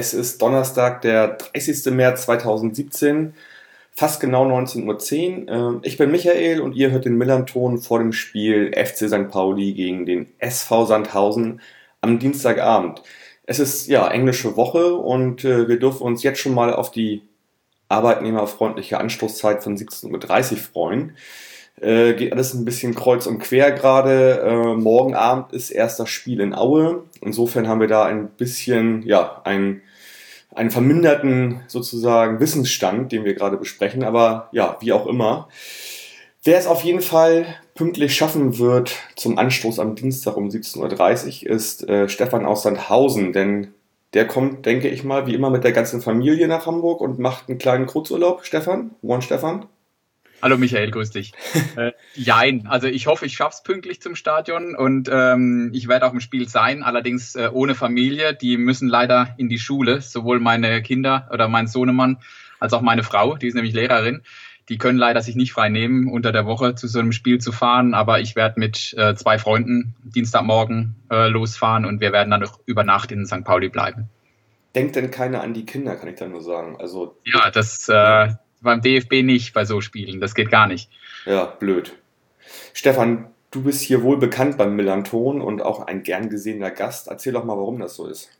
[0.00, 1.92] es ist Donnerstag, der 30.
[1.92, 3.34] März 2017,
[3.92, 5.48] fast genau 19.10 Uhr.
[5.48, 9.28] Ähm, ich bin Michael und ihr hört den Millanton vor dem Spiel FC St.
[9.28, 11.60] Pauli gegen den SV Sandhausen
[12.00, 13.02] am Dienstagabend.
[13.44, 17.22] Es ist ja englische Woche und äh, wir dürfen uns jetzt schon mal auf die
[17.90, 21.12] arbeitnehmerfreundliche Anstoßzeit von 17.30 Uhr freuen.
[21.80, 24.40] Äh, geht alles ein bisschen kreuz und quer gerade.
[24.40, 27.04] Äh, morgen Abend ist erst das Spiel in Aue.
[27.20, 29.80] Insofern haben wir da ein bisschen, ja, ein,
[30.54, 34.04] einen verminderten sozusagen Wissensstand, den wir gerade besprechen.
[34.04, 35.48] Aber ja, wie auch immer.
[36.42, 41.50] Wer es auf jeden Fall pünktlich schaffen wird zum Anstoß am Dienstag um 17.30 Uhr
[41.50, 43.74] ist äh, Stefan aus Sandhausen, denn
[44.14, 47.48] der kommt, denke ich mal, wie immer mit der ganzen Familie nach Hamburg und macht
[47.48, 48.44] einen kleinen Kurzurlaub.
[48.44, 49.66] Stefan, Moin Stefan.
[50.42, 51.32] Hallo Michael, grüß dich.
[51.76, 56.12] äh, jein, also ich hoffe, ich schaff's pünktlich zum Stadion und ähm, ich werde auch
[56.12, 58.34] im Spiel sein, allerdings äh, ohne Familie.
[58.34, 62.18] Die müssen leider in die Schule, sowohl meine Kinder oder mein Sohnemann
[62.58, 64.22] als auch meine Frau, die ist nämlich Lehrerin
[64.70, 67.50] die können leider sich nicht frei nehmen, unter der Woche zu so einem Spiel zu
[67.50, 67.92] fahren.
[67.92, 72.60] Aber ich werde mit äh, zwei Freunden Dienstagmorgen äh, losfahren und wir werden dann noch
[72.66, 73.42] über Nacht in St.
[73.44, 74.08] Pauli bleiben.
[74.76, 76.76] Denkt denn keiner an die Kinder, kann ich da nur sagen.
[76.78, 78.28] Also, ja, das äh,
[78.60, 80.20] beim DFB nicht bei so Spielen.
[80.20, 80.90] Das geht gar nicht.
[81.26, 81.96] Ja, blöd.
[82.72, 87.08] Stefan, du bist hier wohl bekannt beim Millanton und auch ein gern gesehener Gast.
[87.08, 88.30] Erzähl doch mal, warum das so ist.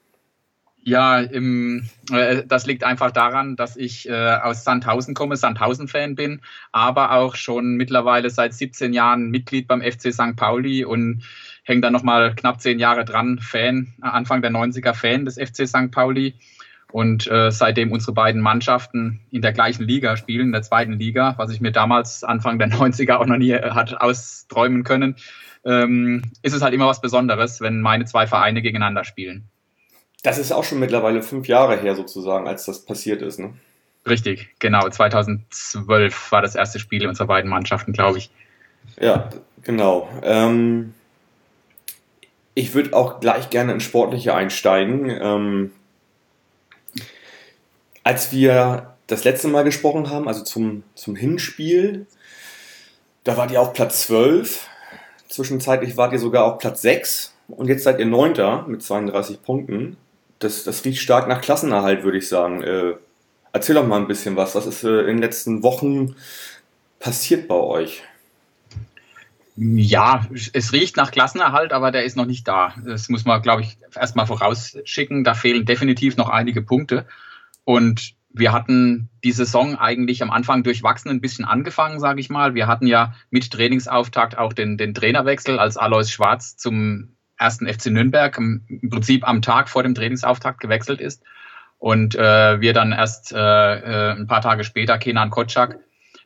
[0.83, 6.41] Ja, im, äh, das liegt einfach daran, dass ich äh, aus Sandhausen komme, Sandhausen-Fan bin,
[6.73, 10.37] aber auch schon mittlerweile seit 17 Jahren Mitglied beim FC St.
[10.37, 11.23] Pauli und
[11.65, 15.91] hänge da nochmal knapp zehn Jahre dran, Fan, Anfang der 90er Fan des FC St.
[15.91, 16.35] Pauli.
[16.93, 21.35] Und äh, seitdem unsere beiden Mannschaften in der gleichen Liga spielen, in der zweiten Liga,
[21.37, 25.17] was ich mir damals Anfang der 90er auch noch nie äh, hat austräumen können,
[25.65, 29.45] ähm, ist es halt immer was Besonderes, wenn meine zwei Vereine gegeneinander spielen.
[30.23, 33.55] Das ist auch schon mittlerweile fünf Jahre her sozusagen, als das passiert ist, ne?
[34.07, 34.89] Richtig, genau.
[34.89, 38.31] 2012 war das erste Spiel unserer beiden Mannschaften, glaube ich.
[38.99, 39.29] Ja,
[39.63, 40.09] genau.
[40.23, 40.95] Ähm,
[42.55, 45.11] ich würde auch gleich gerne ins Sportliche einsteigen.
[45.11, 45.73] Ähm,
[48.05, 52.07] als wir das letzte Mal gesprochen haben, also zum, zum Hinspiel,
[53.25, 54.67] da wart ihr auf Platz 12.
[55.29, 59.97] Zwischenzeitlich wart ihr sogar auf Platz 6 und jetzt seid ihr Neunter mit 32 Punkten
[60.41, 62.63] das, das riecht stark nach Klassenerhalt, würde ich sagen.
[62.63, 62.95] Äh,
[63.53, 64.57] erzähl doch mal ein bisschen was.
[64.57, 66.17] Was ist äh, in den letzten Wochen
[66.99, 68.03] passiert bei euch?
[69.57, 72.75] Ja, es riecht nach Klassenerhalt, aber der ist noch nicht da.
[72.85, 75.23] Das muss man, glaube ich, erstmal vorausschicken.
[75.23, 77.07] Da fehlen definitiv noch einige Punkte.
[77.65, 82.55] Und wir hatten die Saison eigentlich am Anfang durchwachsen ein bisschen angefangen, sage ich mal.
[82.55, 87.87] Wir hatten ja mit Trainingsauftakt auch den, den Trainerwechsel, als Alois Schwarz zum ersten FC
[87.87, 91.23] Nürnberg im Prinzip am Tag vor dem Trainingsauftakt gewechselt ist.
[91.79, 95.79] Und äh, wir dann erst äh, äh, ein paar Tage später Kenan Kotschak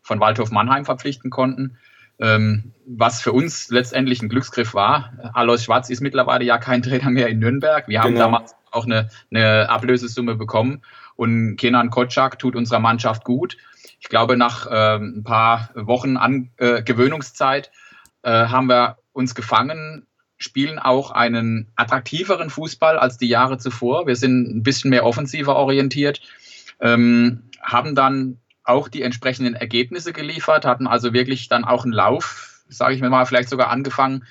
[0.03, 1.78] von Waldhof Mannheim verpflichten konnten.
[2.19, 5.12] Ähm, was für uns letztendlich ein Glücksgriff war.
[5.33, 7.89] Alois Schwarz ist mittlerweile ja kein Trainer mehr in Nürnberg.
[7.89, 8.27] Wir haben genau.
[8.27, 10.83] damals auch eine, eine Ablösesumme bekommen
[11.17, 13.57] und Kenan Kotschak tut unserer Mannschaft gut.
[14.01, 17.71] Ich glaube, nach äh, ein paar Wochen an äh, Gewöhnungszeit
[18.23, 24.07] äh, haben wir uns gefangen, spielen auch einen attraktiveren Fußball als die Jahre zuvor.
[24.07, 26.21] Wir sind ein bisschen mehr offensiver orientiert,
[26.81, 32.62] ähm, haben dann auch die entsprechenden Ergebnisse geliefert, hatten also wirklich dann auch einen Lauf,
[32.69, 34.25] sage ich mir mal, vielleicht sogar angefangen,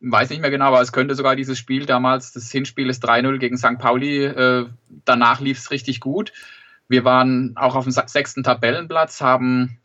[0.00, 3.38] weiß nicht mehr genau, aber es könnte sogar dieses Spiel damals, das Hinspiel ist 3-0
[3.38, 3.78] gegen St.
[3.78, 4.66] Pauli, äh,
[5.04, 6.32] danach lief es richtig gut.
[6.88, 9.78] Wir waren auch auf dem sechsten Tabellenplatz, haben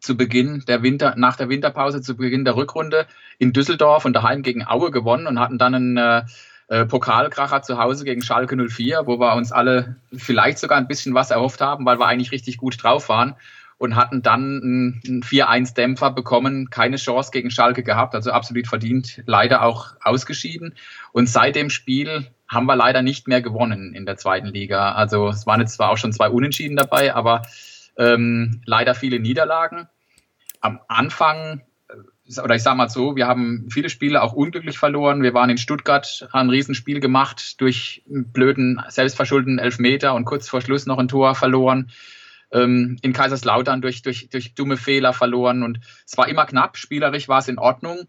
[0.00, 3.06] zu Beginn der Winter, nach der Winterpause, zu Beginn der Rückrunde
[3.38, 6.22] in Düsseldorf und daheim gegen Aue gewonnen und hatten dann einen äh,
[6.68, 11.14] äh Pokalkracher zu Hause gegen Schalke 04, wo wir uns alle vielleicht sogar ein bisschen
[11.14, 13.36] was erhofft haben, weil wir eigentlich richtig gut drauf waren
[13.78, 19.62] und hatten dann einen 4-1-Dämpfer bekommen, keine Chance gegen Schalke gehabt, also absolut verdient, leider
[19.62, 20.74] auch ausgeschieden.
[21.12, 24.92] Und seit dem Spiel haben wir leider nicht mehr gewonnen in der zweiten Liga.
[24.92, 27.42] Also es waren jetzt zwar auch schon zwei Unentschieden dabei, aber
[27.96, 29.88] ähm, leider viele Niederlagen
[30.64, 35.22] am Anfang, äh, oder ich sage mal so, wir haben viele Spiele auch unglücklich verloren.
[35.22, 40.48] Wir waren in Stuttgart, haben ein Riesenspiel gemacht, durch einen blöden, selbstverschuldeten Elfmeter und kurz
[40.48, 41.90] vor Schluss noch ein Tor verloren.
[42.54, 46.78] Ähm, in Kaiserslautern durch, durch, durch dumme Fehler verloren und es war immer knapp.
[46.78, 48.08] Spielerisch war es in Ordnung.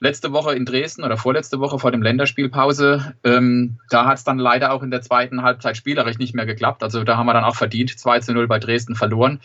[0.00, 3.14] letzte Woche in Dresden oder vorletzte Woche vor dem Länderspielpause.
[3.24, 6.82] Ähm, da hat es dann leider auch in der zweiten Halbzeit spielerisch nicht mehr geklappt.
[6.82, 9.40] Also da haben wir dann auch verdient 2 zu 0 bei Dresden verloren.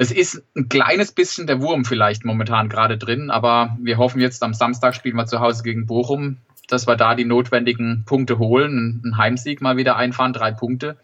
[0.00, 4.44] Es ist ein kleines bisschen der Wurm vielleicht momentan gerade drin, aber wir hoffen jetzt
[4.44, 6.36] am Samstag spielen wir zu Hause gegen Bochum,
[6.68, 10.96] dass wir da die notwendigen Punkte holen, einen Heimsieg mal wieder einfahren, drei Punkte,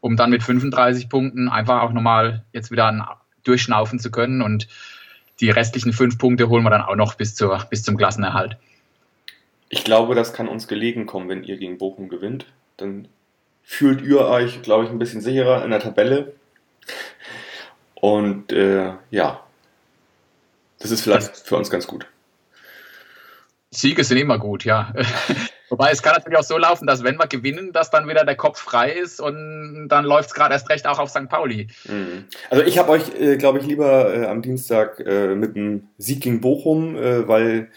[0.00, 4.68] um dann mit 35 Punkten einfach auch nochmal jetzt wieder durchschnaufen zu können und
[5.40, 8.56] die restlichen fünf Punkte holen wir dann auch noch bis, zur, bis zum Klassenerhalt.
[9.68, 12.46] Ich glaube, das kann uns gelegen kommen, wenn ihr gegen Bochum gewinnt.
[12.76, 13.08] Dann
[13.62, 16.32] fühlt ihr euch, glaube ich, ein bisschen sicherer in der Tabelle.
[17.94, 19.44] Und äh, ja,
[20.78, 22.06] das ist vielleicht für uns ganz gut.
[23.70, 24.92] Siege sind immer gut, ja.
[25.68, 28.36] Wobei es kann natürlich auch so laufen, dass wenn wir gewinnen, dass dann wieder der
[28.36, 31.28] Kopf frei ist und dann läuft es gerade erst recht auch auf St.
[31.28, 31.68] Pauli.
[31.84, 32.24] Mhm.
[32.48, 36.22] Also ich habe euch, äh, glaube ich, lieber äh, am Dienstag äh, mit einem Sieg
[36.22, 37.68] gegen Bochum, äh, weil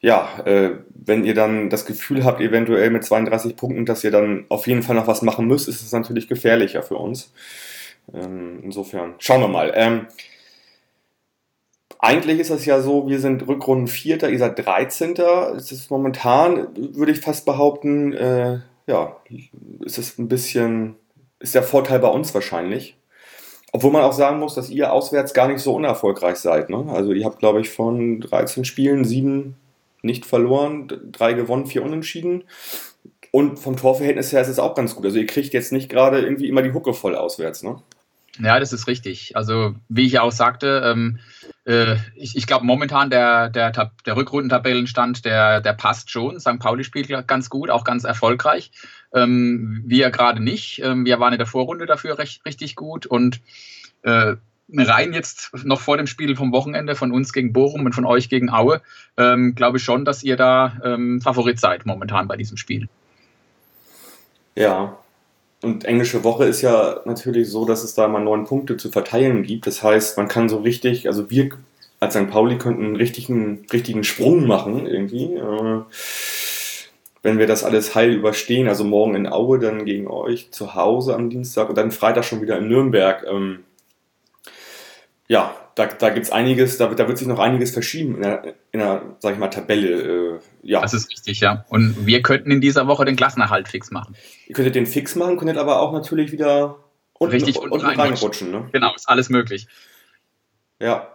[0.00, 4.46] ja, äh, wenn ihr dann das Gefühl habt, eventuell mit 32 Punkten, dass ihr dann
[4.48, 7.32] auf jeden Fall noch was machen müsst, ist es natürlich gefährlicher für uns.
[8.14, 9.72] Ähm, insofern, schauen wir mal.
[9.74, 10.06] Ähm,
[11.98, 15.14] eigentlich ist es ja so, wir sind Rückrunden Vierter, ihr seid 13.
[15.56, 19.16] Es ist momentan, würde ich fast behaupten, äh, ja,
[19.80, 20.96] ist es ein bisschen,
[21.40, 22.96] ist der Vorteil bei uns wahrscheinlich.
[23.72, 26.70] Obwohl man auch sagen muss, dass ihr auswärts gar nicht so unerfolgreich seid.
[26.70, 26.86] Ne?
[26.88, 29.56] Also ihr habt, glaube ich, von 13 Spielen sieben
[30.02, 32.44] nicht verloren, drei gewonnen, vier unentschieden.
[33.32, 35.04] Und vom Torverhältnis her ist es auch ganz gut.
[35.04, 37.62] Also ihr kriegt jetzt nicht gerade irgendwie immer die Hucke voll auswärts.
[37.62, 37.82] Ne?
[38.38, 39.36] Ja, das ist richtig.
[39.36, 41.18] Also wie ich ja auch sagte, ähm,
[41.64, 43.70] äh, ich, ich glaube momentan der, der,
[44.04, 46.38] der Rückrundentabellenstand, der, der passt schon.
[46.38, 46.58] St.
[46.58, 48.70] Pauli spielt ganz gut, auch ganz erfolgreich.
[49.14, 50.82] Ähm, wir gerade nicht.
[50.82, 53.40] Ähm, wir waren in der Vorrunde dafür recht, richtig gut und
[54.02, 54.36] äh,
[54.74, 58.28] rein jetzt noch vor dem Spiel vom Wochenende von uns gegen Bochum und von euch
[58.28, 58.82] gegen Aue,
[59.16, 62.88] ähm, glaube ich schon, dass ihr da ähm, Favorit seid momentan bei diesem Spiel.
[64.56, 64.98] Ja,
[65.62, 69.42] und englische Woche ist ja natürlich so, dass es da mal neun Punkte zu verteilen
[69.42, 69.66] gibt.
[69.66, 71.50] Das heißt, man kann so richtig, also wir
[71.98, 72.30] als St.
[72.30, 75.34] Pauli könnten einen richtigen, richtigen Sprung machen irgendwie.
[75.34, 75.80] Äh,
[77.22, 81.14] wenn wir das alles heil überstehen, also morgen in Aue, dann gegen euch zu Hause
[81.14, 83.24] am Dienstag und dann Freitag schon wieder in Nürnberg.
[83.28, 83.64] Ähm,
[85.26, 88.54] ja, da, da gibt es einiges, da, da wird sich noch einiges verschieben in der,
[88.72, 90.36] in der sag ich mal, Tabelle.
[90.36, 90.80] Äh, ja.
[90.80, 91.66] Das ist richtig, ja.
[91.68, 94.16] Und wir könnten in dieser Woche den Klassenerhalt fix machen.
[94.46, 96.78] Ihr könntet den fix machen, könntet aber auch natürlich wieder
[97.12, 98.50] unten, richtig unten, unten reinrutschen.
[98.50, 98.70] Ne?
[98.72, 99.68] Genau, ist alles möglich.
[100.80, 101.12] Ja.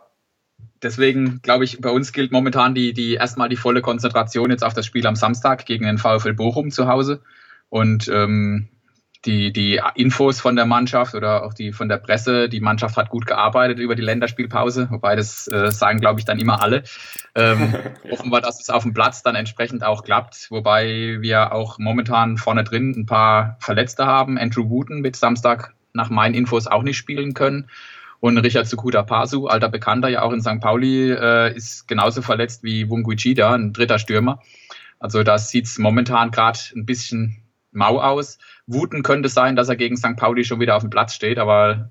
[0.84, 4.76] Deswegen glaube ich, bei uns gilt momentan die, die erstmal die volle Konzentration jetzt auf
[4.76, 7.24] das Spiel am Samstag gegen den VfL Bochum zu Hause.
[7.70, 8.70] Und ähm,
[9.26, 13.10] die, die Infos von der Mannschaft oder auch die von der Presse, die Mannschaft hat
[13.10, 16.84] gut gearbeitet über die Länderspielpause, wobei das äh, sagen, glaube ich, dann immer alle.
[17.36, 17.74] Ähm,
[18.04, 18.12] ja.
[18.12, 22.38] Hoffen wir, dass es auf dem Platz dann entsprechend auch klappt, wobei wir auch momentan
[22.38, 24.38] vorne drin ein paar Verletzte haben.
[24.38, 27.70] Andrew Wooten mit Samstag nach meinen Infos auch nicht spielen können.
[28.20, 30.62] Und Richard Sukuta Pasu, alter Bekannter ja auch in St.
[30.62, 34.42] Pauli, äh, ist genauso verletzt wie Wungu Chida, ein dritter Stürmer.
[35.00, 37.41] Also da sieht es momentan gerade ein bisschen
[37.72, 38.38] mau aus.
[38.68, 40.16] Wuten könnte sein, dass er gegen St.
[40.16, 41.90] Pauli schon wieder auf dem Platz steht, aber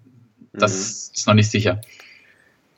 [0.53, 1.15] das mhm.
[1.15, 1.81] ist noch nicht sicher.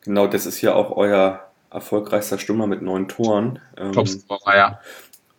[0.02, 3.58] Genau, das ist ja auch euer erfolgreichster Stürmer mit neun Toren.
[3.76, 4.80] Ähm, Topscorer, ja.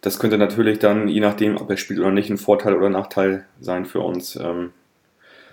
[0.01, 3.45] Das könnte natürlich dann, je nachdem, ob er spielt oder nicht, ein Vorteil oder Nachteil
[3.59, 4.35] sein für uns.
[4.35, 4.73] Ähm,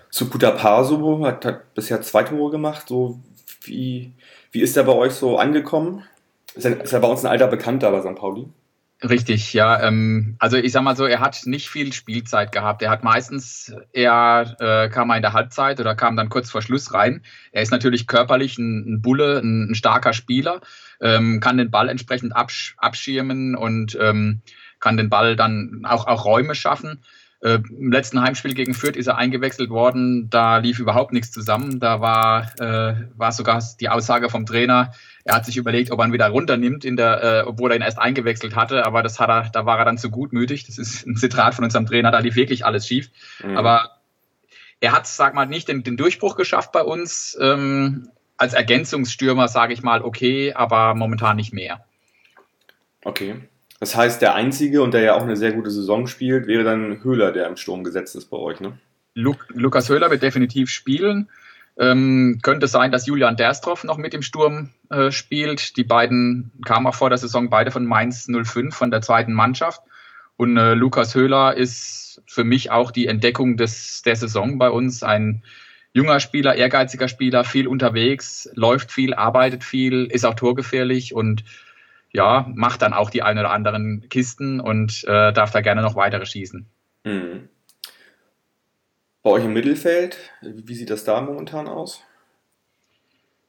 [0.09, 2.87] Sukuta Paso hat, hat bisher zwei Tore gemacht.
[2.89, 3.19] So,
[3.63, 4.11] wie,
[4.51, 6.03] wie ist er bei euch so angekommen?
[6.53, 8.15] Ist er, ist er bei uns ein alter Bekannter bei St.
[8.15, 8.47] Pauli?
[9.03, 9.81] Richtig, ja.
[9.81, 12.83] Ähm, also ich sag mal so, er hat nicht viel Spielzeit gehabt.
[12.83, 16.61] Er hat meistens, er äh, kam mal in der Halbzeit oder kam dann kurz vor
[16.61, 17.23] Schluss rein.
[17.51, 20.61] Er ist natürlich körperlich ein, ein Bulle, ein, ein, starker Spieler,
[20.99, 24.41] ähm, kann den Ball entsprechend absch abschirmen und ähm,
[24.79, 27.01] kann den Ball dann auch, auch Räume schaffen.
[27.41, 30.29] Äh, Im letzten Heimspiel gegen Fürth ist er eingewechselt worden.
[30.29, 31.79] Da lief überhaupt nichts zusammen.
[31.79, 34.93] Da war, äh, war sogar die Aussage vom Trainer,
[35.23, 37.83] er hat sich überlegt, ob er ihn wieder runternimmt, in der, äh, obwohl er ihn
[37.83, 40.65] erst eingewechselt hatte, aber das hat er, da war er dann zu gutmütig.
[40.65, 43.09] Das ist ein Zitat von unserem Trainer, da lief wirklich alles schief.
[43.43, 43.57] Mhm.
[43.57, 43.97] Aber
[44.79, 47.37] er hat, sag mal, nicht den, den Durchbruch geschafft bei uns.
[47.39, 51.85] Ähm, als Ergänzungsstürmer, sage ich mal, okay, aber momentan nicht mehr.
[53.03, 53.35] Okay.
[53.81, 57.03] Das heißt, der Einzige und der ja auch eine sehr gute Saison spielt, wäre dann
[57.03, 58.77] Höhler, der im Sturm gesetzt ist bei euch, ne?
[59.15, 61.29] Lukas Höhler wird definitiv spielen.
[61.79, 65.77] Ähm, könnte sein, dass Julian Derstroff noch mit im Sturm äh, spielt.
[65.77, 69.81] Die beiden kamen auch vor der Saison beide von Mainz 05, von der zweiten Mannschaft.
[70.37, 75.01] Und äh, Lukas Höhler ist für mich auch die Entdeckung des, der Saison bei uns.
[75.01, 75.41] Ein
[75.91, 81.43] junger Spieler, ehrgeiziger Spieler, viel unterwegs, läuft viel, arbeitet viel, ist auch torgefährlich und
[82.13, 85.95] ja, macht dann auch die ein oder anderen Kisten und äh, darf da gerne noch
[85.95, 86.65] weitere schießen.
[87.03, 87.49] Mhm.
[89.23, 92.03] Bei euch im Mittelfeld, wie sieht das da momentan aus?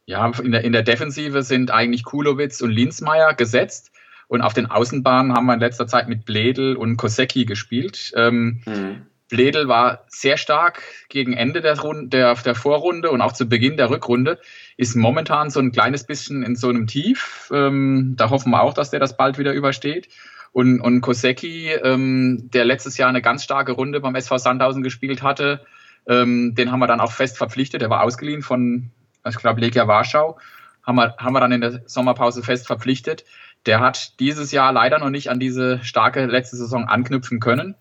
[0.04, 3.90] Ja, in der, in der Defensive sind eigentlich Kulowitz und Linsmeier gesetzt.
[4.28, 8.12] Und auf den Außenbahnen haben wir in letzter Zeit mit Bledel und Kosecki gespielt.
[8.16, 9.06] Ähm, mhm.
[9.32, 13.78] Bledel war sehr stark gegen Ende der, Runde, der, der Vorrunde und auch zu Beginn
[13.78, 14.38] der Rückrunde.
[14.76, 17.50] Ist momentan so ein kleines bisschen in so einem Tief.
[17.50, 20.08] Ähm, da hoffen wir auch, dass der das bald wieder übersteht.
[20.52, 25.22] Und, und Kosecki, ähm, der letztes Jahr eine ganz starke Runde beim SV Sandhausen gespielt
[25.22, 25.64] hatte,
[26.06, 27.80] ähm, den haben wir dann auch fest verpflichtet.
[27.80, 28.90] Der war ausgeliehen von,
[29.26, 30.38] ich glaube, Legia Warschau.
[30.82, 33.24] Haben wir, haben wir dann in der Sommerpause fest verpflichtet.
[33.64, 37.76] Der hat dieses Jahr leider noch nicht an diese starke letzte Saison anknüpfen können.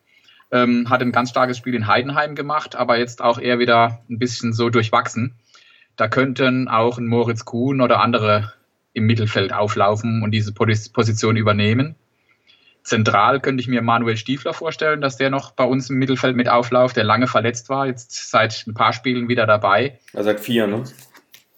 [0.51, 4.19] Ähm, hat ein ganz starkes Spiel in Heidenheim gemacht, aber jetzt auch eher wieder ein
[4.19, 5.35] bisschen so durchwachsen.
[5.95, 8.53] Da könnten auch ein Moritz Kuhn oder andere
[8.93, 11.95] im Mittelfeld auflaufen und diese Position übernehmen.
[12.83, 16.49] Zentral könnte ich mir Manuel Stiefler vorstellen, dass der noch bei uns im Mittelfeld mit
[16.49, 19.99] aufläuft, der lange verletzt war, jetzt seit ein paar Spielen wieder dabei.
[20.13, 20.83] Ja, seit vier, ne?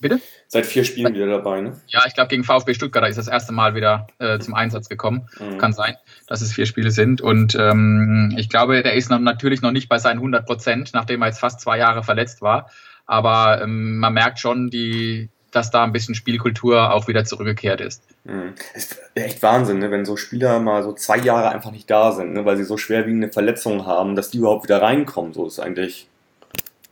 [0.03, 0.19] Bitte?
[0.49, 1.79] Seit vier Spielen wieder dabei, ne?
[1.87, 5.29] Ja, ich glaube, gegen VfB Stuttgart ist das erste Mal wieder äh, zum Einsatz gekommen.
[5.39, 5.59] Mhm.
[5.59, 5.95] Kann sein,
[6.27, 7.21] dass es vier Spiele sind.
[7.21, 11.21] Und ähm, ich glaube, der ist noch, natürlich noch nicht bei seinen 100 Prozent, nachdem
[11.21, 12.69] er jetzt fast zwei Jahre verletzt war.
[13.05, 18.03] Aber ähm, man merkt schon, die, dass da ein bisschen Spielkultur auch wieder zurückgekehrt ist.
[18.25, 18.55] Mhm.
[18.73, 19.89] Ist echt Wahnsinn, ne?
[19.89, 22.43] wenn so Spieler mal so zwei Jahre einfach nicht da sind, ne?
[22.43, 25.31] weil sie so schwerwiegende Verletzungen haben, dass die überhaupt wieder reinkommen.
[25.31, 26.07] So ist eigentlich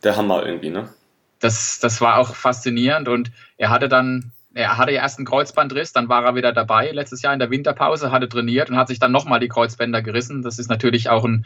[0.01, 0.87] der Hammer irgendwie, ne?
[1.41, 6.07] Das, das war auch faszinierend und er hatte dann, er hatte erst einen Kreuzbandriss, dann
[6.07, 9.11] war er wieder dabei letztes Jahr in der Winterpause, hatte trainiert und hat sich dann
[9.11, 10.43] nochmal die Kreuzbänder gerissen.
[10.43, 11.45] Das ist natürlich auch ein,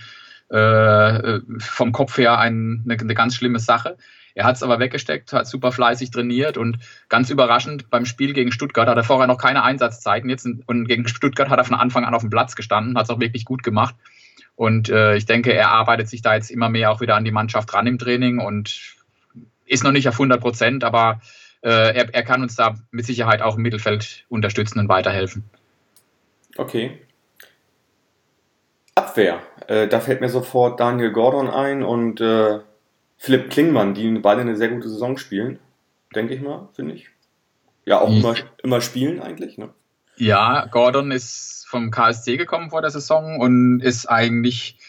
[0.49, 3.97] äh, vom Kopf her ein, eine, eine ganz schlimme Sache.
[4.35, 8.51] Er hat es aber weggesteckt, hat super fleißig trainiert und ganz überraschend beim Spiel gegen
[8.51, 12.03] Stuttgart hat er vorher noch keine Einsatzzeiten jetzt und gegen Stuttgart hat er von Anfang
[12.03, 13.95] an auf dem Platz gestanden, hat es auch wirklich gut gemacht.
[14.55, 17.31] Und äh, ich denke, er arbeitet sich da jetzt immer mehr auch wieder an die
[17.31, 18.94] Mannschaft ran im Training und
[19.65, 21.21] ist noch nicht auf 100 Prozent, aber
[21.61, 25.43] äh, er, er kann uns da mit Sicherheit auch im Mittelfeld unterstützen und weiterhelfen.
[26.57, 27.01] Okay.
[28.95, 29.41] Abwehr.
[29.67, 32.59] Äh, da fällt mir sofort Daniel Gordon ein und äh,
[33.17, 35.59] Philipp Klingmann, die beide eine sehr gute Saison spielen,
[36.13, 37.09] denke ich mal, finde ich.
[37.85, 39.69] Ja, auch immer, immer spielen eigentlich, ne?
[40.17, 44.79] Ja, Gordon ist vom KSC gekommen vor der Saison und ist eigentlich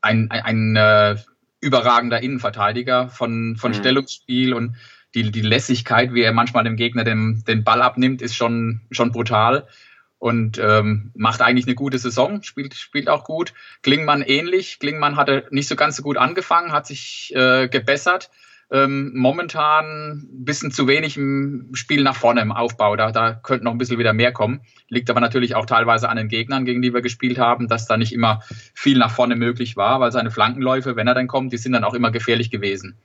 [0.00, 1.16] ein, ein, ein äh,
[1.60, 3.76] überragender Innenverteidiger von, von mhm.
[3.76, 4.76] Stellungsspiel und
[5.14, 9.10] die, die Lässigkeit, wie er manchmal dem Gegner den, den Ball abnimmt, ist schon, schon
[9.12, 9.66] brutal
[10.18, 13.54] und ähm, macht eigentlich eine gute Saison, spielt, spielt auch gut.
[13.82, 14.78] Klingmann ähnlich.
[14.78, 18.30] Klingmann hatte nicht so ganz so gut angefangen, hat sich äh, gebessert,
[18.72, 22.96] ähm, momentan ein bisschen zu wenig im Spiel nach vorne im Aufbau.
[22.96, 24.60] Da, da könnte noch ein bisschen wieder mehr kommen.
[24.88, 27.96] Liegt aber natürlich auch teilweise an den Gegnern, gegen die wir gespielt haben, dass da
[27.96, 28.42] nicht immer
[28.74, 31.84] viel nach vorne möglich war, weil seine Flankenläufe, wenn er dann kommt, die sind dann
[31.84, 32.96] auch immer gefährlich gewesen.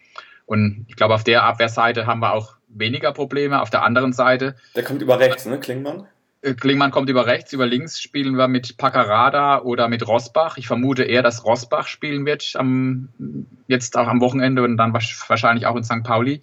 [0.45, 3.61] Und ich glaube, auf der Abwehrseite haben wir auch weniger Probleme.
[3.61, 4.55] Auf der anderen Seite.
[4.75, 6.07] Der kommt über rechts, ne, Klingmann?
[6.45, 10.57] Äh, Klingmann kommt über rechts, über links spielen wir mit Paccarada oder mit Rosbach.
[10.57, 13.09] Ich vermute eher, dass Rosbach spielen wird am,
[13.67, 16.03] jetzt auch am Wochenende und dann wahrscheinlich auch in St.
[16.03, 16.41] Pauli.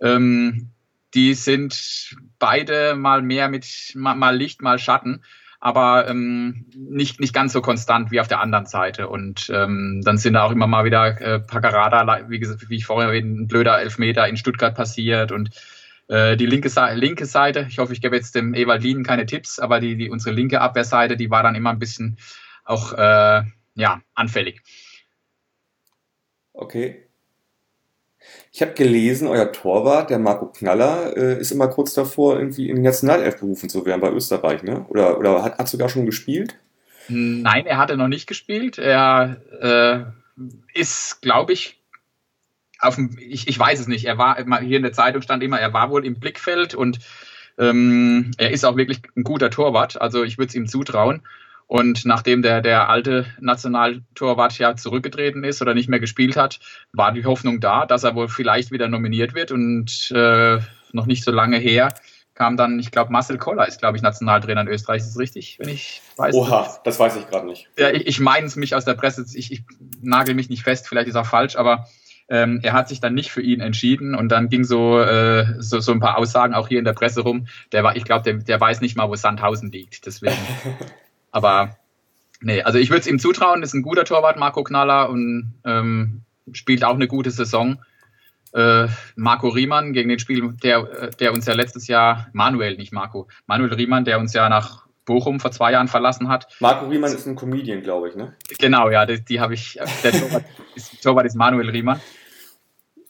[0.00, 0.70] Ähm,
[1.14, 5.22] die sind beide mal mehr mit mal Licht, mal Schatten,
[5.60, 9.08] aber ähm, nicht, nicht ganz so konstant wie auf der anderen Seite.
[9.08, 13.08] Und ähm, dann sind da auch immer mal wieder äh, Paccarada, wie, wie ich vorher
[13.10, 15.50] erwähnt, ein blöder Elfmeter in Stuttgart passiert und
[16.08, 19.96] die linke, linke Seite, ich hoffe, ich gebe jetzt dem Ewaldin keine Tipps, aber die,
[19.96, 22.18] die, unsere linke Abwehrseite, die war dann immer ein bisschen
[22.64, 23.42] auch äh,
[23.74, 24.60] ja, anfällig.
[26.52, 27.04] Okay.
[28.52, 32.76] Ich habe gelesen, euer Torwart, der Marco Knaller, äh, ist immer kurz davor, irgendwie in
[32.76, 34.86] die Nationalelf berufen zu werden bei Österreich, ne?
[34.88, 36.58] Oder, oder hat, hat sogar schon gespielt?
[37.08, 38.78] Nein, er hatte noch nicht gespielt.
[38.78, 41.82] Er äh, ist, glaube ich,
[42.84, 45.58] auf dem, ich, ich weiß es nicht, er war, hier in der Zeitung stand immer,
[45.58, 46.98] er war wohl im Blickfeld und
[47.58, 51.22] ähm, er ist auch wirklich ein guter Torwart, also ich würde es ihm zutrauen.
[51.66, 56.60] Und nachdem der, der alte Nationaltorwart ja zurückgetreten ist oder nicht mehr gespielt hat,
[56.92, 59.50] war die Hoffnung da, dass er wohl vielleicht wieder nominiert wird.
[59.50, 60.58] Und äh,
[60.92, 61.94] noch nicht so lange her
[62.34, 65.02] kam dann, ich glaube, Marcel Koller ist, glaube ich, Nationaltrainer in Österreich.
[65.02, 66.34] Ist das richtig, wenn ich weiß?
[66.34, 67.68] Oha, das weiß ich gerade nicht.
[67.78, 69.62] Ja, ich, ich meine es mich aus der Presse, ich, ich
[70.02, 71.88] nagel mich nicht fest, vielleicht ist auch falsch, aber
[72.28, 75.80] ähm, er hat sich dann nicht für ihn entschieden und dann ging so, äh, so,
[75.80, 77.46] so ein paar Aussagen auch hier in der Presse rum.
[77.72, 80.06] Der war, ich glaube, der, der weiß nicht mal, wo Sandhausen liegt.
[80.06, 80.36] Deswegen.
[81.30, 81.76] Aber
[82.40, 86.22] nee, also ich würde es ihm zutrauen, ist ein guter Torwart, Marco Knaller, und ähm,
[86.52, 87.82] spielt auch eine gute Saison.
[88.52, 93.28] Äh, Marco Riemann gegen den Spiel, der, der uns ja letztes Jahr, Manuel, nicht Marco,
[93.46, 96.48] Manuel Riemann, der uns ja nach Bochum vor zwei Jahren verlassen hat.
[96.60, 98.34] Marco Riemann ist ein Comedian, glaube ich, ne?
[98.58, 99.78] Genau, ja, die, die habe ich.
[100.02, 100.44] Der Torwart
[100.74, 102.00] ist, Torwart ist Manuel Riemann.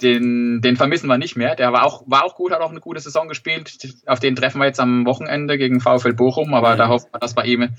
[0.02, 1.54] Den, den vermissen wir nicht mehr.
[1.54, 3.78] Der war auch, war auch gut, hat auch eine gute Saison gespielt.
[4.06, 6.78] Auf den treffen wir jetzt am Wochenende gegen VfL Bochum, aber mhm.
[6.78, 7.70] da hoffen wir, dass wir ihm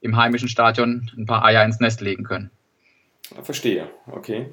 [0.00, 2.50] im heimischen Stadion ein paar Eier ins Nest legen können.
[3.42, 4.48] Verstehe, okay.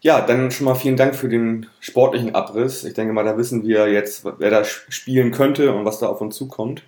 [0.00, 2.84] Ja, dann schon mal vielen Dank für den sportlichen Abriss.
[2.84, 6.20] Ich denke mal, da wissen wir jetzt, wer da spielen könnte und was da auf
[6.20, 6.84] uns zukommt.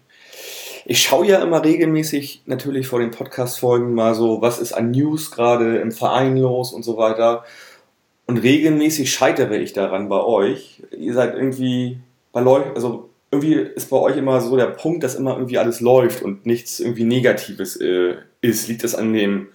[0.90, 5.30] Ich schaue ja immer regelmäßig natürlich vor den Podcast-Folgen mal so, was ist an News
[5.30, 7.44] gerade im Verein los und so weiter.
[8.24, 10.82] Und regelmäßig scheitere ich daran bei euch.
[10.96, 11.98] Ihr seid irgendwie
[12.32, 15.80] bei Leuten, also irgendwie ist bei euch immer so der Punkt, dass immer irgendwie alles
[15.80, 18.66] läuft und nichts irgendwie Negatives äh, ist.
[18.68, 19.48] Liegt das an dem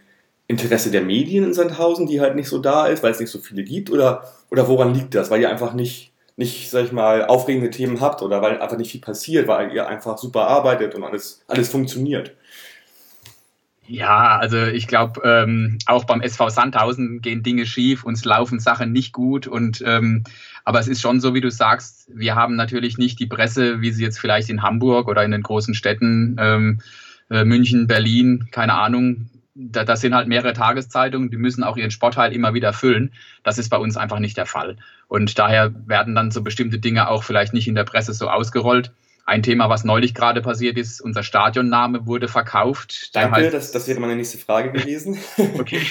[0.45, 3.39] Interesse der Medien in Sandhausen, die halt nicht so da ist, weil es nicht so
[3.39, 3.89] viele gibt?
[3.89, 5.31] Oder, oder woran liegt das?
[5.31, 8.91] Weil ihr einfach nicht, nicht, sag ich mal, aufregende Themen habt oder weil einfach nicht
[8.91, 12.35] viel passiert, weil ihr einfach super arbeitet und alles, alles funktioniert?
[13.85, 18.93] Ja, also ich glaube, ähm, auch beim SV Sandhausen gehen Dinge schief, uns laufen Sachen
[18.93, 20.23] nicht gut und ähm,
[20.63, 23.91] aber es ist schon so, wie du sagst, wir haben natürlich nicht die Presse, wie
[23.91, 26.79] sie jetzt vielleicht in Hamburg oder in den großen Städten ähm,
[27.29, 31.91] äh, München, Berlin, keine Ahnung, da, das sind halt mehrere Tageszeitungen, die müssen auch ihren
[31.91, 33.13] Sportteil immer wieder füllen.
[33.43, 34.77] Das ist bei uns einfach nicht der Fall.
[35.07, 38.91] Und daher werden dann so bestimmte Dinge auch vielleicht nicht in der Presse so ausgerollt.
[39.25, 43.15] Ein Thema, was neulich gerade passiert ist, unser Stadionname wurde verkauft.
[43.15, 45.17] Danke, heißt, das, das wäre meine nächste Frage gewesen.
[45.60, 45.81] okay.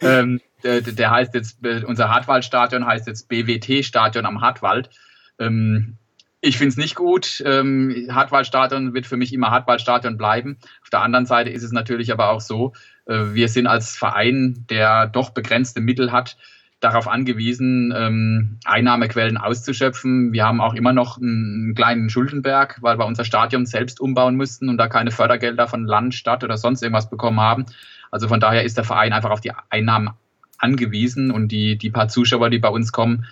[0.00, 4.90] ähm, der, der, heißt jetzt, unser Hartwaldstadion heißt jetzt BWT-Stadion am Hartwald.
[5.38, 5.96] Ähm,
[6.44, 7.42] ich finde es nicht gut.
[7.46, 10.58] Ähm, Hartwaldstadion wird für mich immer Hartwaldstadion bleiben.
[10.82, 12.72] Auf der anderen Seite ist es natürlich aber auch so,
[13.06, 16.36] äh, wir sind als Verein, der doch begrenzte Mittel hat,
[16.80, 20.32] darauf angewiesen, ähm, Einnahmequellen auszuschöpfen.
[20.32, 24.68] Wir haben auch immer noch einen kleinen Schuldenberg, weil wir unser Stadion selbst umbauen mussten
[24.68, 27.66] und da keine Fördergelder von Land, Stadt oder sonst irgendwas bekommen haben.
[28.10, 30.10] Also von daher ist der Verein einfach auf die Einnahmen
[30.58, 33.26] angewiesen und die, die paar Zuschauer, die bei uns kommen,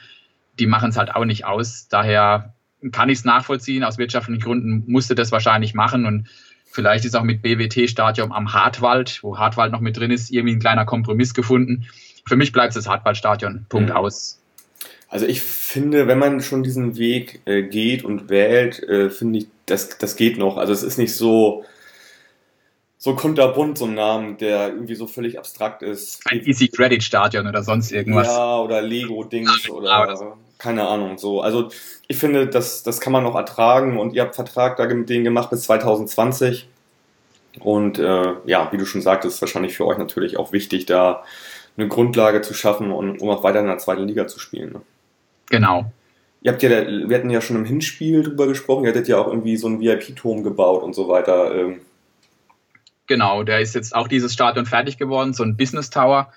[0.61, 1.89] die machen es halt auch nicht aus.
[1.89, 2.55] Daher
[2.93, 3.85] kann ich es nachvollziehen.
[3.85, 6.29] Aus wirtschaftlichen Gründen musste das wahrscheinlich machen und
[6.71, 10.61] vielleicht ist auch mit BWT-Stadion am Hartwald, wo Hartwald noch mit drin ist, irgendwie ein
[10.61, 11.87] kleiner Kompromiss gefunden.
[12.27, 13.67] Für mich bleibt es das Hartwaldstadion.
[13.69, 13.97] Punkt mhm.
[13.97, 14.41] aus.
[15.09, 19.47] Also ich finde, wenn man schon diesen Weg äh, geht und wählt, äh, finde ich,
[19.67, 20.57] das, das geht noch.
[20.57, 21.65] Also es ist nicht so,
[22.97, 26.21] so kunterbunt, so ein Name, der irgendwie so völlig abstrakt ist.
[26.27, 28.29] Ein Easy Credit Stadion oder sonst irgendwas.
[28.29, 31.41] Ja, oder Lego-Dings oder keine Ahnung, so.
[31.41, 31.71] Also
[32.07, 35.25] ich finde, das, das kann man noch ertragen und ihr habt Vertrag da mit denen
[35.25, 36.69] gemacht bis 2020.
[37.59, 41.25] Und äh, ja, wie du schon sagtest, ist wahrscheinlich für euch natürlich auch wichtig, da
[41.77, 44.73] eine Grundlage zu schaffen, und, um auch weiter in der zweiten Liga zu spielen.
[44.73, 44.81] Ne?
[45.49, 45.91] Genau.
[46.43, 49.27] Ihr habt ja, wir hatten ja schon im Hinspiel drüber gesprochen, ihr hattet ja auch
[49.27, 51.55] irgendwie so einen VIP-Turm gebaut und so weiter.
[51.55, 51.81] Ähm.
[53.07, 56.33] Genau, der ist jetzt auch dieses Stadion fertig geworden, so ein Business Tower,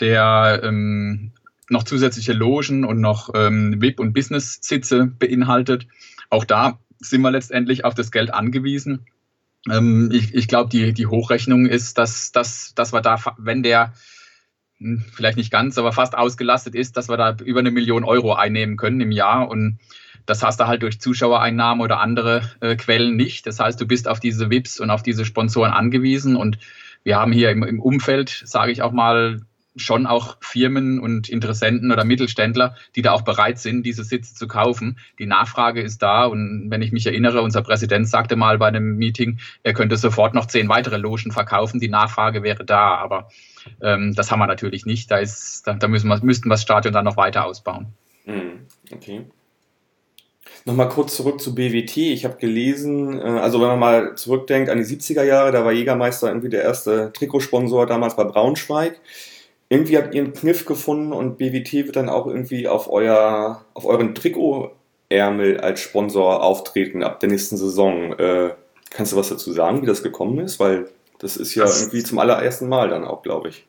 [0.00, 1.32] der ähm,
[1.70, 5.86] noch zusätzliche Logen und noch ähm, VIP- und Business-Sitze beinhaltet.
[6.30, 9.06] Auch da sind wir letztendlich auf das Geld angewiesen.
[9.70, 13.94] Ähm, ich ich glaube, die, die Hochrechnung ist, dass, dass, dass wir da, wenn der
[14.78, 18.34] hm, vielleicht nicht ganz, aber fast ausgelastet ist, dass wir da über eine Million Euro
[18.34, 19.48] einnehmen können im Jahr.
[19.48, 19.78] Und
[20.26, 23.46] das hast du halt durch Zuschauereinnahmen oder andere äh, Quellen nicht.
[23.46, 26.36] Das heißt, du bist auf diese VIPs und auf diese Sponsoren angewiesen.
[26.36, 26.58] Und
[27.02, 29.40] wir haben hier im, im Umfeld, sage ich auch mal,
[29.76, 34.46] schon auch Firmen und Interessenten oder Mittelständler, die da auch bereit sind, diese Sitze zu
[34.46, 34.98] kaufen.
[35.18, 38.96] Die Nachfrage ist da und wenn ich mich erinnere, unser Präsident sagte mal bei einem
[38.96, 41.80] Meeting, er könnte sofort noch zehn weitere Logen verkaufen.
[41.80, 43.28] Die Nachfrage wäre da, aber
[43.80, 45.10] ähm, das haben wir natürlich nicht.
[45.10, 47.86] Da, ist, da, da müssen wir, müssten wir das Stadion dann noch weiter ausbauen.
[48.24, 49.26] Hm, okay.
[50.66, 51.96] Nochmal kurz zurück zu BWT.
[51.96, 55.72] Ich habe gelesen, äh, also wenn man mal zurückdenkt an die 70er Jahre, da war
[55.72, 59.00] Jägermeister irgendwie der erste Trikotsponsor damals bei Braunschweig
[59.68, 63.84] irgendwie habt ihr einen Kniff gefunden und BWT wird dann auch irgendwie auf euer, auf
[63.86, 68.12] euren Trikotärmel als Sponsor auftreten ab der nächsten Saison.
[68.18, 68.54] Äh,
[68.90, 70.60] kannst du was dazu sagen, wie das gekommen ist?
[70.60, 73.66] Weil das ist ja das irgendwie zum allerersten Mal dann auch, glaube ich.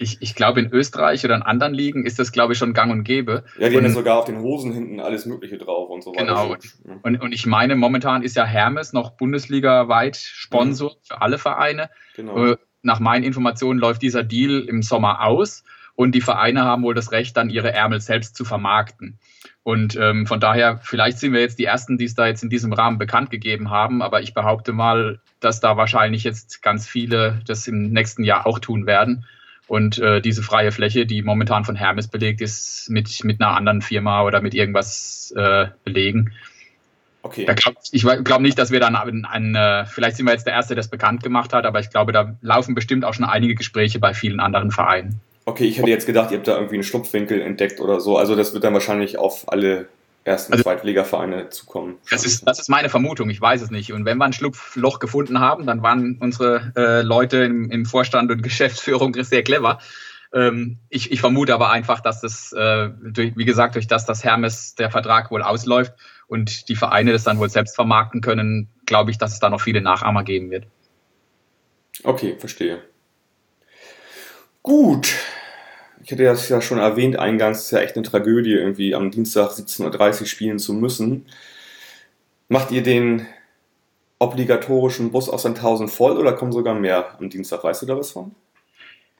[0.00, 2.92] Ich, ich glaube, in Österreich oder in anderen Ligen ist das, glaube ich, schon gang
[2.92, 3.44] und gäbe.
[3.58, 6.12] Ja, die und, haben ja sogar auf den Hosen hinten alles Mögliche drauf und so
[6.12, 6.24] weiter.
[6.24, 7.00] Genau.
[7.02, 10.96] Und, und ich meine, momentan ist ja Hermes noch Bundesliga-weit Sponsor mhm.
[11.02, 11.90] für alle Vereine.
[12.14, 12.54] Genau.
[12.82, 15.64] Nach meinen Informationen läuft dieser Deal im Sommer aus
[15.94, 19.18] und die Vereine haben wohl das Recht, dann ihre Ärmel selbst zu vermarkten.
[19.64, 22.50] Und ähm, von daher, vielleicht sind wir jetzt die Ersten, die es da jetzt in
[22.50, 27.42] diesem Rahmen bekannt gegeben haben, aber ich behaupte mal, dass da wahrscheinlich jetzt ganz viele
[27.46, 29.26] das im nächsten Jahr auch tun werden.
[29.66, 33.82] Und äh, diese freie Fläche, die momentan von Hermes belegt ist, mit, mit einer anderen
[33.82, 36.32] Firma oder mit irgendwas äh, belegen.
[37.28, 37.44] Okay.
[37.44, 40.54] Glaub, ich glaube nicht, dass wir dann ein, ein, äh, vielleicht sind wir jetzt der
[40.54, 43.54] Erste, der es bekannt gemacht hat, aber ich glaube, da laufen bestimmt auch schon einige
[43.54, 45.20] Gespräche bei vielen anderen Vereinen.
[45.44, 48.16] Okay, ich hätte jetzt gedacht, ihr habt da irgendwie einen Schlupfwinkel entdeckt oder so.
[48.16, 49.88] Also das wird dann wahrscheinlich auf alle
[50.24, 51.96] ersten also, Zweitligavereine zukommen.
[52.10, 53.92] Das ist, das ist meine Vermutung, ich weiß es nicht.
[53.92, 58.30] Und wenn wir ein Schlupfloch gefunden haben, dann waren unsere äh, Leute im, im, Vorstand
[58.30, 59.80] und Geschäftsführung sehr clever.
[60.32, 64.24] Ähm, ich, ich, vermute aber einfach, dass das, äh, durch, wie gesagt, durch das, dass
[64.24, 65.94] Hermes der Vertrag wohl ausläuft
[66.28, 69.60] und die Vereine das dann wohl selbst vermarkten können, glaube ich, dass es da noch
[69.60, 70.66] viele Nachahmer geben wird.
[72.04, 72.82] Okay, verstehe.
[74.62, 75.14] Gut,
[76.02, 79.10] ich hatte das ja schon erwähnt eingangs, es ist ja echt eine Tragödie, irgendwie am
[79.10, 81.26] Dienstag 17.30 Uhr spielen zu müssen.
[82.48, 83.26] Macht ihr den
[84.18, 87.64] obligatorischen Bus aus 1000 voll oder kommen sogar mehr am Dienstag?
[87.64, 88.34] Weißt du da was von?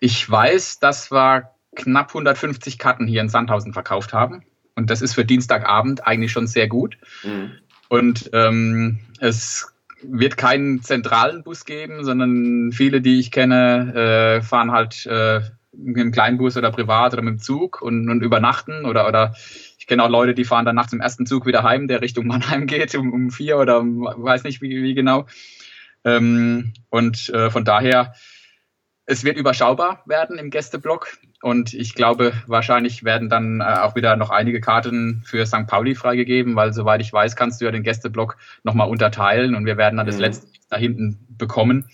[0.00, 4.44] Ich weiß, dass wir knapp 150 Karten hier in Sandhausen verkauft haben.
[4.78, 6.96] Und das ist für Dienstagabend eigentlich schon sehr gut.
[7.24, 7.50] Mhm.
[7.88, 14.70] Und ähm, es wird keinen zentralen Bus geben, sondern viele, die ich kenne, äh, fahren
[14.70, 15.40] halt äh,
[15.72, 19.34] mit dem Kleinbus oder privat oder mit dem Zug und, und übernachten oder, oder
[19.78, 22.28] ich kenne auch Leute, die fahren dann nachts im ersten Zug wieder heim, der Richtung
[22.28, 25.26] Mannheim geht, um, um vier oder um, weiß nicht wie, wie genau.
[26.04, 28.14] Ähm, und äh, von daher,
[29.10, 34.16] es wird überschaubar werden im Gästeblock und ich glaube, wahrscheinlich werden dann äh, auch wieder
[34.16, 35.66] noch einige Karten für St.
[35.66, 39.78] Pauli freigegeben, weil soweit ich weiß, kannst du ja den Gästeblock nochmal unterteilen und wir
[39.78, 40.10] werden dann mhm.
[40.10, 41.88] das letzte da hinten bekommen.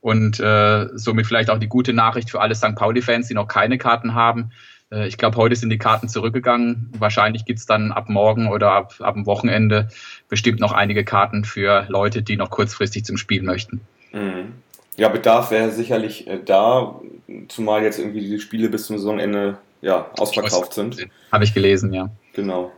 [0.00, 2.76] Und äh, somit vielleicht auch die gute Nachricht für alle St.
[2.76, 4.50] Pauli-Fans, die noch keine Karten haben.
[4.92, 6.92] Äh, ich glaube, heute sind die Karten zurückgegangen.
[6.96, 9.88] Wahrscheinlich gibt's dann ab morgen oder ab, ab dem Wochenende
[10.28, 13.80] bestimmt noch einige Karten für Leute, die noch kurzfristig zum Spiel möchten.
[14.12, 14.54] Mhm.
[14.96, 17.00] Ja, Bedarf wäre sicherlich äh, da,
[17.48, 21.08] zumal jetzt irgendwie die Spiele bis zum Saisonende ja, ausverkauft sind.
[21.30, 22.10] Habe ich gelesen, ja.
[22.34, 22.72] Genau.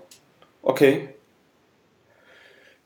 [0.63, 1.09] Okay,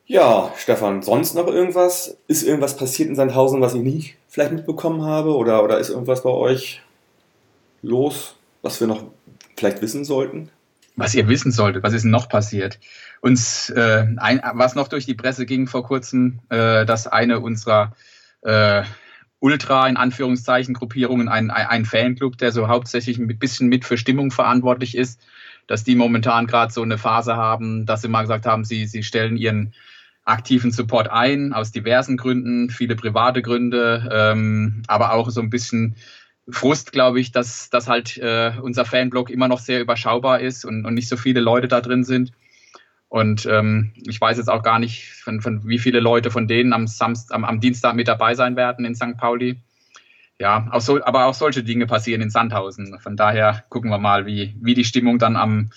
[0.09, 2.17] ja, Stefan, sonst noch irgendwas?
[2.29, 5.37] Ist irgendwas passiert in Sandhausen, was ich nicht vielleicht mitbekommen habe?
[5.37, 6.81] Oder, oder ist irgendwas bei euch
[7.83, 9.05] los, was wir noch
[9.59, 10.49] vielleicht wissen sollten?
[10.97, 12.81] Was ihr wissen solltet, was ist noch passiert?
[13.21, 17.95] Uns, äh, ein, was noch durch die Presse ging vor kurzem, äh, dass eine unserer
[18.41, 18.85] äh,
[19.40, 24.31] Ultra, in Anführungszeichen, Gruppierungen, ein, ein Fanclub, der so hauptsächlich ein bisschen mit für Stimmung
[24.31, 25.20] verantwortlich ist,
[25.68, 29.03] dass die momentan gerade so eine Phase haben, dass sie mal gesagt haben, sie, sie
[29.03, 29.74] stellen ihren
[30.24, 35.96] aktiven Support ein, aus diversen Gründen, viele private Gründe, ähm, aber auch so ein bisschen
[36.51, 40.85] Frust, glaube ich, dass, dass halt äh, unser Fanblog immer noch sehr überschaubar ist und,
[40.85, 42.33] und nicht so viele Leute da drin sind.
[43.09, 46.73] Und ähm, ich weiß jetzt auch gar nicht, von, von wie viele Leute von denen
[46.73, 49.16] am, Samst, am, am Dienstag mit dabei sein werden in St.
[49.16, 49.62] Pauli.
[50.38, 52.99] Ja, auch so, aber auch solche Dinge passieren in Sandhausen.
[53.01, 55.71] Von daher gucken wir mal, wie, wie die Stimmung dann am,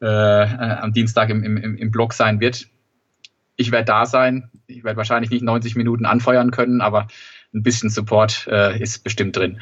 [0.00, 2.68] äh, äh am Dienstag im, im, im Blog sein wird
[3.56, 4.50] ich werde da sein.
[4.66, 7.08] Ich werde wahrscheinlich nicht 90 Minuten anfeuern können, aber
[7.52, 9.60] ein bisschen Support äh, ist bestimmt drin.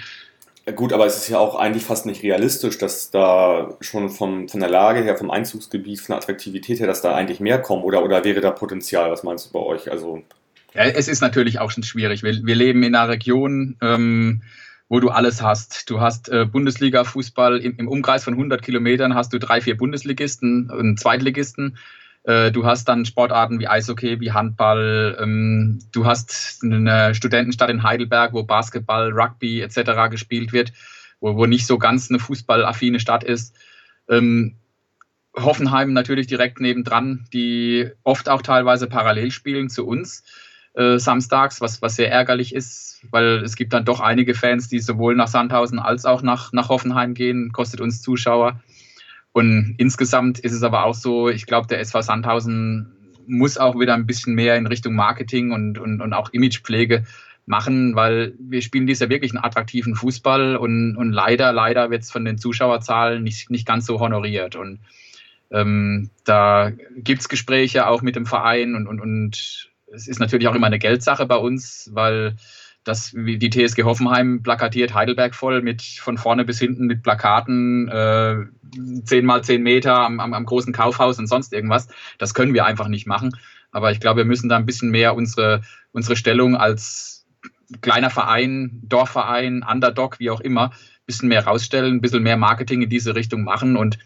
[0.76, 4.60] Gut, aber es ist ja auch eigentlich fast nicht realistisch, dass da schon vom, von
[4.60, 8.04] der Lage her, vom Einzugsgebiet, von der Attraktivität her, dass da eigentlich mehr kommen oder,
[8.04, 9.10] oder wäre da Potenzial?
[9.10, 9.90] Was meinst du bei euch?
[9.90, 10.22] Also
[10.74, 12.22] ja, es ist natürlich auch schon schwierig.
[12.22, 14.42] Wir, wir leben in einer Region, ähm,
[14.88, 15.90] wo du alles hast.
[15.90, 20.70] Du hast äh, Bundesliga-Fußball im, im, Umkreis von 100 Kilometern hast du drei, vier Bundesligisten
[20.70, 21.76] und Zweitligisten.
[22.24, 25.16] Äh, du hast dann Sportarten wie Eishockey, wie Handball.
[25.20, 30.10] Ähm, du hast eine Studentenstadt in Heidelberg, wo Basketball, Rugby etc.
[30.10, 30.72] gespielt wird,
[31.20, 33.56] wo, nicht so ganz eine fußballaffine Stadt ist.
[34.08, 34.56] Ähm,
[35.34, 40.24] Hoffenheim natürlich direkt nebendran, die oft auch teilweise parallel spielen zu uns
[40.74, 44.80] äh, samstags, was, was sehr ärgerlich ist, weil es gibt dann doch einige Fans, die
[44.80, 48.60] sowohl nach Sandhausen als auch nach, nach Hoffenheim gehen, kostet uns Zuschauer.
[49.32, 52.92] Und insgesamt ist es aber auch so, ich glaube, der SV Sandhausen
[53.26, 57.04] muss auch wieder ein bisschen mehr in Richtung Marketing und, und, und auch Imagepflege
[57.46, 62.02] machen, weil wir spielen dies ja wirklich einen attraktiven Fußball und, und leider, leider wird
[62.02, 64.54] es von den Zuschauerzahlen nicht, nicht ganz so honoriert.
[64.54, 64.80] Und
[65.50, 70.48] ähm, da gibt es Gespräche auch mit dem Verein und, und, und es ist natürlich
[70.48, 72.36] auch immer eine Geldsache bei uns, weil
[72.84, 77.88] das, wie die TSG Hoffenheim plakatiert Heidelberg voll mit von vorne bis hinten mit Plakaten,
[77.88, 78.36] äh,
[79.04, 81.88] 10 mal 10 Meter am, am, am großen Kaufhaus und sonst irgendwas.
[82.18, 83.36] Das können wir einfach nicht machen.
[83.70, 87.26] Aber ich glaube, wir müssen da ein bisschen mehr unsere, unsere Stellung als
[87.80, 92.82] kleiner Verein, Dorfverein, Underdog, wie auch immer, ein bisschen mehr rausstellen, ein bisschen mehr Marketing
[92.82, 93.98] in diese Richtung machen und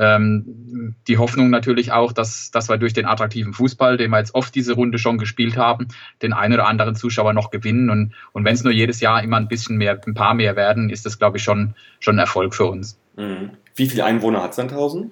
[0.00, 4.54] die Hoffnung natürlich auch, dass, dass wir durch den attraktiven Fußball, den wir jetzt oft
[4.54, 5.88] diese Runde schon gespielt haben,
[6.22, 7.90] den einen oder anderen Zuschauer noch gewinnen.
[7.90, 10.88] Und, und wenn es nur jedes Jahr immer ein bisschen mehr, ein paar mehr werden,
[10.88, 12.96] ist das, glaube ich, schon, schon ein Erfolg für uns.
[13.16, 13.50] Mhm.
[13.74, 15.10] Wie viele Einwohner hat Sandhausen?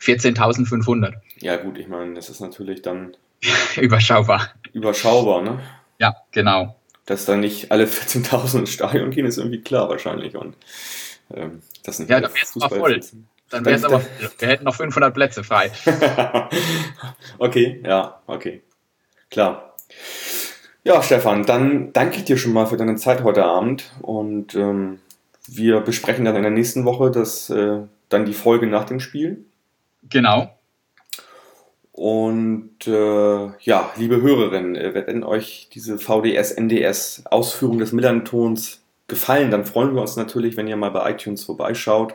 [0.00, 1.14] 14.500.
[1.40, 3.16] Ja, gut, ich meine, das ist natürlich dann
[3.76, 4.52] Überschaubar.
[4.72, 5.60] Überschaubar, ne?
[5.98, 6.76] Ja, genau.
[7.06, 10.36] Dass da nicht alle 14.000 ins Stadion gehen, ist irgendwie klar wahrscheinlich.
[10.36, 10.56] Und
[11.34, 13.00] ähm, das nicht ja, dann wäre es voll.
[13.50, 14.02] Dann wäre es aber,
[14.38, 15.70] wir hätten noch 500 Plätze frei.
[17.38, 18.62] okay, ja, okay.
[19.30, 19.74] Klar.
[20.84, 25.00] Ja, Stefan, dann danke ich dir schon mal für deine Zeit heute Abend und ähm,
[25.46, 29.44] wir besprechen dann in der nächsten Woche das, äh, dann die Folge nach dem Spiel.
[30.08, 30.54] Genau.
[31.92, 39.50] Und äh, ja, liebe Hörerinnen, äh, wenn euch diese VDS, NDS Ausführung des Millern-Tons gefallen,
[39.50, 42.14] dann freuen wir uns natürlich, wenn ihr mal bei iTunes vorbeischaut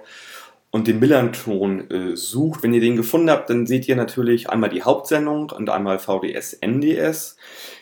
[0.73, 2.63] und den Millern-Ton äh, sucht.
[2.63, 6.53] Wenn ihr den gefunden habt, dann seht ihr natürlich einmal die Hauptsendung und einmal VDS,
[6.61, 7.37] NDS.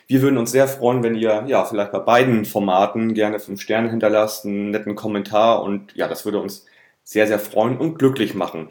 [0.08, 3.88] Wir würden uns sehr freuen, wenn ihr ja vielleicht bei beiden Formaten gerne fünf Sterne
[3.88, 6.66] hinterlasst, einen netten Kommentar und ja, das würde uns
[7.02, 8.68] sehr, sehr freuen und glücklich machen.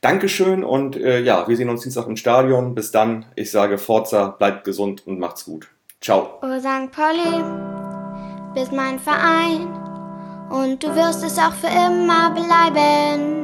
[0.00, 2.76] Dankeschön und äh, ja, wir sehen uns Dienstag im Stadion.
[2.76, 5.66] Bis dann, ich sage Forza, bleibt gesund und macht's gut.
[6.00, 6.38] Ciao.
[6.42, 6.92] Oh St.
[6.92, 7.42] Pauli,
[8.54, 9.66] bist mein Verein
[10.48, 13.43] und du wirst es auch für immer bleiben,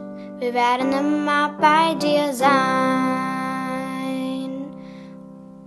[0.41, 2.51] wir werden immer bei dir sein.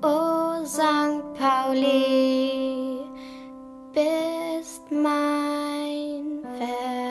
[0.02, 1.22] O St.
[1.38, 3.02] Pauli,
[3.92, 7.03] bist mein Fels.